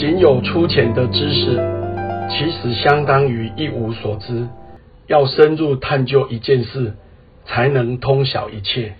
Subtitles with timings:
[0.00, 1.60] 仅有粗浅的知识，
[2.30, 4.48] 其实相当于一无所知。
[5.06, 6.94] 要深入探究一件事，
[7.44, 8.94] 才能通晓一切。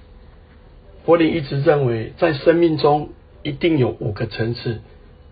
[1.07, 3.09] 柏林一直认为，在生命中
[3.43, 4.83] 一定有五个层次。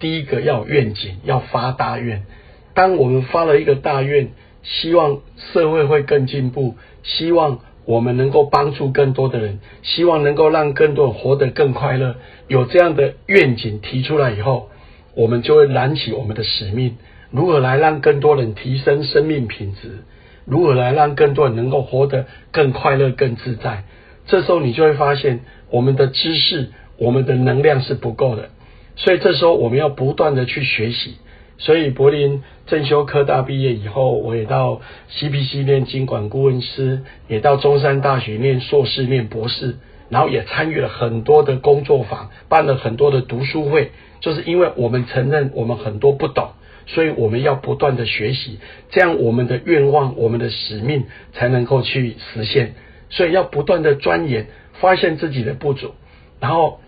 [0.01, 2.25] 第一个要愿景，要发大愿。
[2.73, 4.31] 当我们发了一个大愿，
[4.63, 5.21] 希望
[5.53, 12.15] 社会会更进步，希望我们能够帮助更多的人，希望能够让更多人活得更快乐。
[12.47, 14.71] 有这样的愿景提出来以后，
[15.19, 16.97] 我们就会燃起我们的使命，
[17.33, 20.05] 如何来让更多人提升生命品质？
[20.45, 23.83] 如何来让更多人能够活得更快乐、更自在？
[24.29, 28.51] 这时候你就会发现，我们的知识、我们的能量是不够的，
[28.95, 31.17] 所以这时候我们要不断的去学习。
[31.59, 34.81] 所以柏林正修科大毕业以后，我也到
[35.11, 43.91] CPC 念经管顾问师，也到中山大学念硕士、念博士，然后也参与了很多的工作坊，办了很多的读书会。
[44.21, 46.49] 就是因为我们承认我们很多不懂，
[46.87, 48.59] 所以我们要不断的学习，
[48.91, 52.75] 这样我们的愿望、我们的使命才能够去实现。
[53.11, 54.49] 所以要不断的钻研，
[54.81, 55.95] 发现自己的不足，
[56.41, 56.81] 然后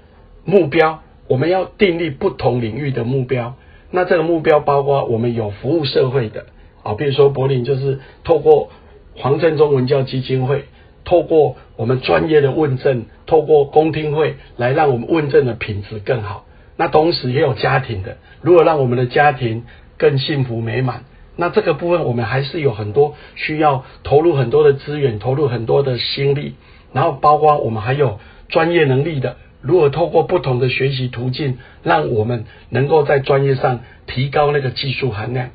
[0.44, 3.54] 目标我们要订立不同领域的目标。
[3.92, 6.46] 那这个目标包括我们有服务社会的
[6.82, 8.70] 啊，比如说柏林就是透过
[9.16, 10.64] 黄振中文教基金会，
[11.04, 16.44] 透过我们专业的问政，透过公听会来让我们问政的品质更好。
[16.76, 19.62] 那同时也有家庭的，如果让我们的家庭
[19.96, 21.04] 更幸福美满，
[21.36, 26.56] 那这个部分我们还是有很多需要投入很多的资源，投入很多的心力，
[26.92, 35.50] 然后包括我们还有专业能力的，如何透过不同的学习途径，让我们能够在专业上提高那个技术含量，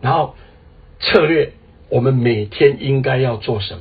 [0.00, 0.34] 然后
[0.98, 1.52] 策略，
[1.90, 3.80] 我们每天应该要做什么？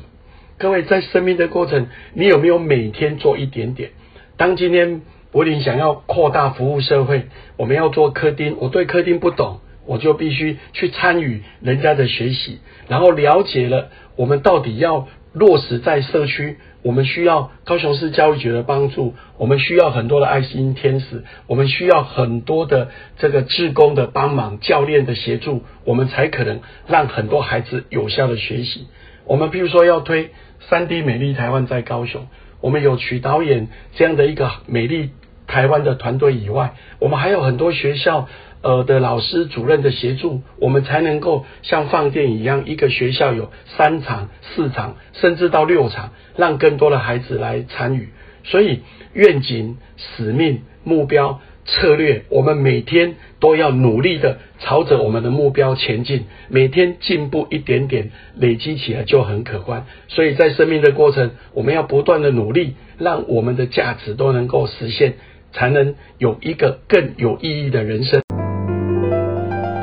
[0.57, 3.91] 各位在生命的过程，你有没有每天做一点点？
[4.37, 5.01] 当今天。
[5.29, 7.25] 柏林想要扩大服务社会，
[7.57, 28.87] 我们要做科丁，我对科丁不懂，我就必须去参与人家的学习，然后了解了我们到底要落实在社区，我们需要高雄市教育局的帮助，我们需要很多的爱心天使，我们需要很多的这个志工的帮忙、教练的协助，我们才可能让很多孩子有效的学习。
[29.27, 30.31] 我们譬如说要推
[30.69, 32.27] 三 D 美丽台湾在高雄，
[32.61, 35.11] 我们有曲导演这样的一个美丽。
[35.49, 38.27] 台湾的团队以外，我们还有很多学校
[38.61, 48.09] 呃的老师、主任的协助，我们才能够像放电影一样，一个学校有三场、四场，甚至到六场，让更多的孩子来参与。
[48.43, 48.81] 所以
[49.13, 51.39] 愿景、使命、目标。
[51.67, 59.85] 策略，我们每天都要努力的朝着我们的目标前进，每天进步一点点，累积起来就很可观。
[60.07, 65.15] 所以在生命的过程，我们要不断的努力，让我们的价值都能够实现，
[65.51, 68.21] 才能有一个更有意义的人生。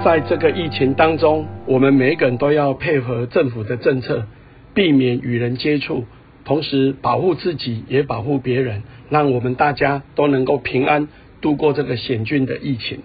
[0.02, 4.26] 在这个疫情当中，我们每个人都要配合政府的政策，
[4.72, 6.04] 避免与人接触，
[6.46, 11.08] 同时保护自己，也保护别人，让我们大家都能够平安。
[11.44, 13.00] 度过这个险峻的疫情，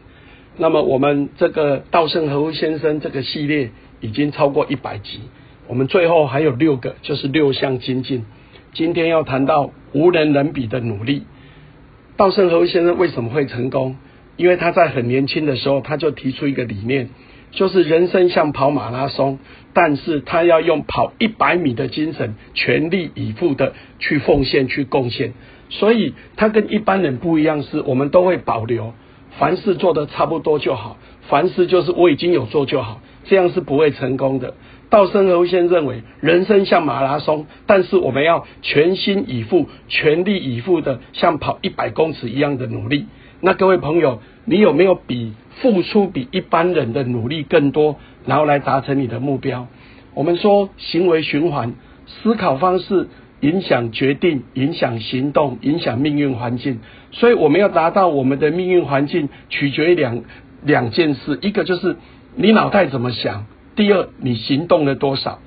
[0.55, 5.19] 那么我们这个稻盛和夫先生这个系列已经超过一百集，
[5.67, 8.23] 我们最后还有六个，就是六项精进。
[8.71, 11.23] 今天要谈到无人能比的努力。
[12.15, 13.97] 稻盛和夫先生为什么会成功？
[14.37, 17.09] 因为他在很年轻的时候，他就提出一个理念，
[17.51, 19.37] 就是人生像跑马拉松，
[19.73, 25.33] 但是他要用跑一百米的精神，全力以赴的去奉献、去贡献。
[25.69, 28.93] 所以他跟一般人不一样，是我们都会保留，
[29.37, 30.97] 凡事做的差不多就好，
[31.29, 34.55] 凡事就是我已经有做就好，这样是不会成功的。
[34.89, 43.05] 稻盛和夫先认为，人生像马拉松，但是我们要全心以赴、全力以赴的像跑一百公尺一样的努力。
[43.39, 49.67] 那各位朋友，你有没有比付出比一般人的努力更多，然后来达成你的目标？
[50.15, 51.75] 我们说行为循环，
[52.07, 53.07] 思考方式。
[53.41, 56.79] 影响决定，影响行动，影响命运环境。
[57.11, 60.23] 所以我们要达到我们的命运环境，取决于两
[60.63, 61.97] 两件事：一个就是
[62.35, 63.45] 你脑袋怎么想；
[63.75, 65.39] 第二，你行动了多少。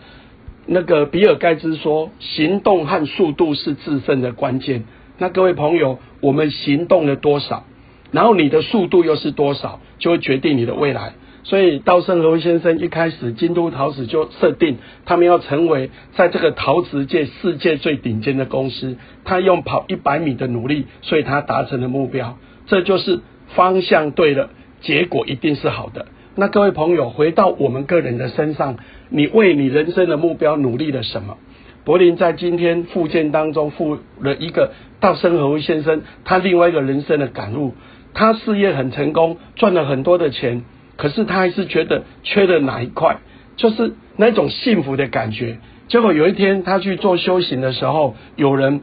[0.64, 4.84] 那个比尔盖茨说，行动和速度是制胜的关键。
[5.18, 7.64] 那各位朋友，我们行动了多少？
[8.10, 11.14] 然后你的速度又是多少，就会决定你的未来。
[11.44, 18.96] 所以稻盛和夫先生一开始京都陶瓷就设定，他们要成为在这个陶瓷界世界最顶尖的公司。
[19.24, 22.38] 他用跑一百米的努力，所以他达成了目标。
[22.66, 23.20] 这就是
[23.54, 24.50] 方向对了，
[24.80, 26.06] 结果一定是好的。
[26.36, 28.76] 那各位朋友，回到我们个人的身上，
[29.10, 31.36] 你为你人生的目标努力了什么？
[31.84, 37.74] 柏林在今天附件当中附了一个稻盛和夫先生他另外一个人生的感悟。
[38.14, 40.62] 他事业很成功，赚了很多的钱，
[40.96, 43.18] 可是他还是觉得缺了哪一块，
[43.56, 45.58] 就是那种幸福的感觉。
[45.88, 48.80] 结果有一天他去做修行的时候，有人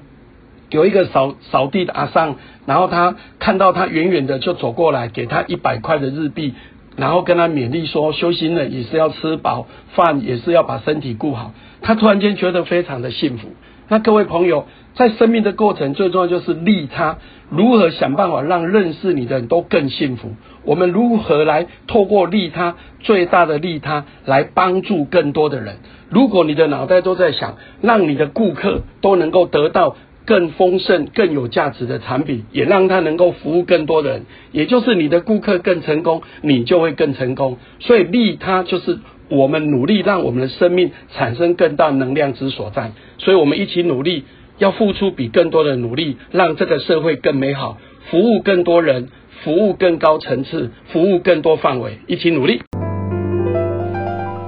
[0.69, 2.35] 有一个扫扫地的阿桑，
[2.65, 6.53] 然后他看到他远远的就走过来，给他一百块的日币，
[6.95, 11.53] 然后跟他勉励说，修行人也是要吃饱饭，也是要把身体顾好。
[11.81, 13.49] 他突然间觉得非常的幸福。
[13.89, 17.17] 那各位朋友，在生命的过程，最重要就是利他。
[17.49, 20.35] 如何想办法让认识你的人都更幸福？
[20.63, 25.77] 我们如何来透过利他最大的利他来帮助更多的人？
[26.09, 29.95] 如果你的脑袋都在想，让你的顾客都能够得到
[30.25, 37.57] 更丰盛、更有价值的产品，也让他能够服务更多的人，也就是你的顾客更成功，你就会更成功。
[37.79, 42.91] 所以利他就是我们努力让我们的生命产生更大能量之所在。
[43.17, 44.25] 所以我们一起努力。
[44.59, 47.77] 要付出比更多的努力，让这个社会更美好，
[48.09, 49.07] 服务更多人，
[49.41, 52.59] 服务更高层次，服务更多范围，一起努力。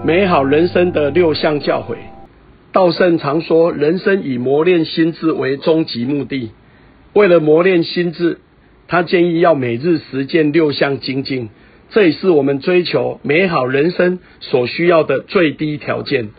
[0.04, 1.96] 美好人生的六项教诲，
[2.74, 6.52] 道圣常说，人生以磨练心智为终极目的。
[7.14, 8.40] 为了磨练心智，
[8.90, 11.48] 他建议要每日实践六项精进，
[11.92, 16.30] 这也是我们追求美好人生所需要的最低条件。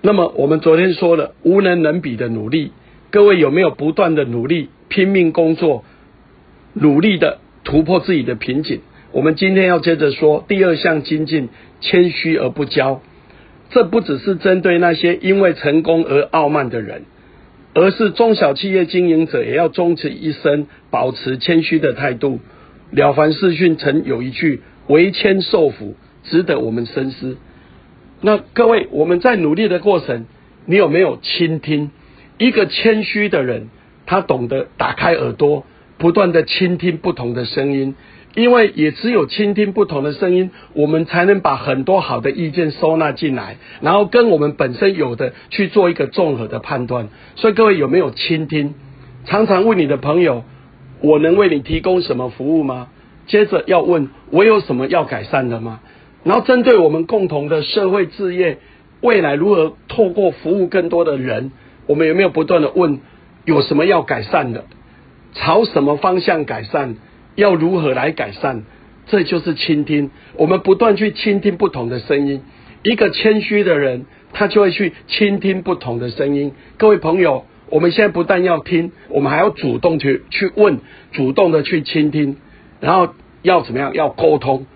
[0.00, 2.72] 那么，我们昨天说了，无人能比的努力。
[3.10, 5.84] 各位有没有不断的努力、拼命工作、
[6.74, 8.80] 努力的突破自己的瓶颈？
[9.12, 11.48] 我们今天要接着说第二项精进：
[11.80, 13.00] 谦虚而不骄。
[13.70, 17.02] 这不只是针对那些因为成功而傲慢的人，
[17.74, 22.40] 而是中小企业经营者也要终其一生保持谦虚的态度。
[22.90, 25.94] 了凡四训曾有一句：“为谦受福”，
[26.24, 27.38] 值得我们深思。
[28.20, 30.26] 那各位，我们在努力的过程，
[30.66, 31.90] 你有没有倾听？
[32.36, 33.68] 一个谦虚的人，
[34.06, 35.64] 他懂得打开耳朵，
[35.98, 37.94] 不断的倾听不同的声音，
[38.34, 47.08] 因为也只有倾听不同的声音，我们才能把很多好的意见收纳进来，然后跟我们本身有的去做一个综合的判断。
[47.36, 48.74] 所以各位有没有倾听？
[49.24, 50.44] 常常问你的朋友
[51.02, 52.88] ：“我能为你提供什么服务吗？”
[53.28, 55.80] 接着要问：“我有什么要改善的吗？”
[56.24, 58.58] 然后针对我们共同的社会置业，
[59.00, 61.52] 未来如何透过服务更多的人？
[61.86, 62.98] 我们有没有不断的问，
[63.44, 64.64] 有什么要改善的？
[65.34, 66.96] 朝什么方向改善？
[67.36, 68.64] 要如何来改善？
[69.06, 70.10] 这就是倾听。
[70.36, 72.42] 我们不断去倾听不同的声音。
[72.82, 76.52] 一个谦虚的人，他就会去倾听不同的声音。
[76.76, 80.80] 各位朋友，我们现在不但要听，我们还要主动去去问，
[81.12, 82.36] 主动的去倾听，
[82.80, 83.94] 然后要怎么样？
[83.94, 84.66] 要沟通。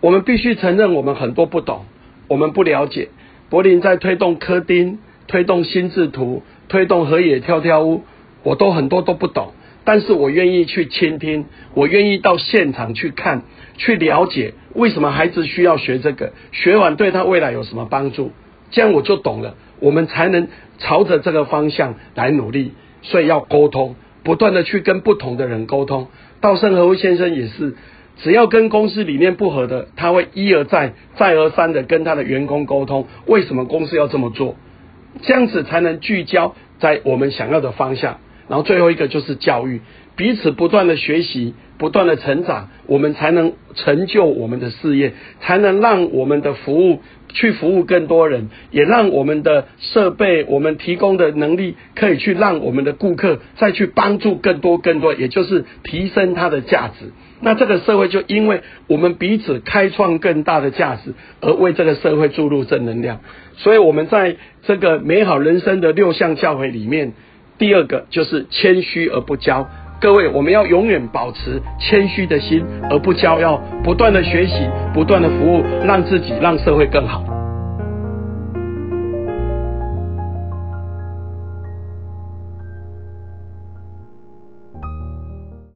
[0.00, 1.86] 我们必须承认，我们很多不懂，
[2.28, 3.08] 我们不了解。
[3.50, 4.98] 柏林在推动科丁。
[5.28, 8.04] 推动心智图，推动河野跳跳屋，
[8.44, 13.42] 我都很多都不懂，但是我愿意去倾听，我愿意到现场去看，
[13.76, 18.30] 去了解为什么孩子需要学这个，学完对他未来有什么帮助，
[18.70, 20.46] 这样我就懂了，我们才能
[20.78, 22.74] 朝着这个方向来努力。
[23.02, 26.06] 所以要沟通，不断的去跟不同的人沟通。
[26.40, 27.74] 稻盛和夫先生也是，
[28.18, 34.56] 只要跟公司理念不合的，他会一而再、再而三的跟他的员工沟通，为什么公司要这么做。
[35.22, 39.80] 这样子才能聚焦在我们想要的方向，然后最后一个就是教育，
[40.16, 47.00] 彼此不断的学习，不断的成长，我们才能成就我们的事业，才能让我们的服务
[47.32, 57.12] 去服务更多人，也让我们的设备，我们提供的能力可以去让我们的顾客再去帮助更多更多，也就是提升它的价值。
[57.42, 63.20] 那这个社会就因为我们彼此开创更大的价值，而为这个社会注入正能量。
[63.56, 67.12] 所以，我们在这个美好人生的六项教诲里面，
[67.58, 69.64] 第二个就是谦虚而不骄。
[69.98, 77.35] 各位，我们要永远保持谦虚的心，而不骄要，不断的学习，不断的服务，让自己让社会更好。